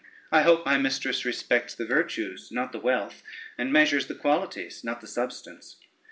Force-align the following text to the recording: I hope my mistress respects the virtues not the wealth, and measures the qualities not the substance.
I 0.31 0.41
hope 0.41 0.65
my 0.65 0.79
mistress 0.79 1.25
respects 1.25 1.75
the 1.75 1.85
virtues 1.85 2.51
not 2.51 2.71
the 2.71 2.79
wealth, 2.79 3.21
and 3.55 3.71
measures 3.71 4.07
the 4.07 4.15
qualities 4.15 4.83
not 4.83 4.99
the 4.99 5.05
substance. 5.05 5.75